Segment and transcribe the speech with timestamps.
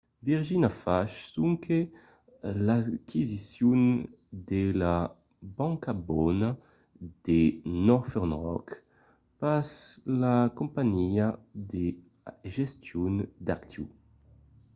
[0.27, 1.79] virgin a fach sonque
[2.65, 3.81] l’aquisicion
[4.49, 4.95] de la
[5.57, 6.49] ‘banca bona’
[7.25, 7.41] de
[7.89, 8.67] northern rock
[9.41, 9.69] pas
[10.23, 11.27] la companhiá
[11.71, 11.85] de
[12.57, 13.13] gestion
[13.45, 13.91] d'actius